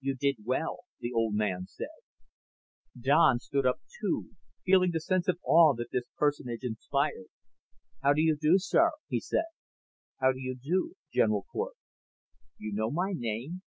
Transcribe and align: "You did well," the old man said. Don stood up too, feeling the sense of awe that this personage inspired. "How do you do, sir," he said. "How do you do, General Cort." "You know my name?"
"You 0.00 0.16
did 0.16 0.38
well," 0.44 0.78
the 0.98 1.12
old 1.12 1.36
man 1.36 1.66
said. 1.68 1.90
Don 3.00 3.38
stood 3.38 3.64
up 3.64 3.78
too, 4.00 4.30
feeling 4.64 4.90
the 4.90 4.98
sense 4.98 5.28
of 5.28 5.38
awe 5.44 5.74
that 5.76 5.92
this 5.92 6.08
personage 6.18 6.64
inspired. 6.64 7.28
"How 8.02 8.12
do 8.12 8.20
you 8.20 8.36
do, 8.36 8.58
sir," 8.58 8.90
he 9.06 9.20
said. 9.20 9.44
"How 10.18 10.32
do 10.32 10.40
you 10.40 10.56
do, 10.60 10.96
General 11.12 11.44
Cort." 11.52 11.74
"You 12.58 12.72
know 12.72 12.90
my 12.90 13.12
name?" 13.14 13.62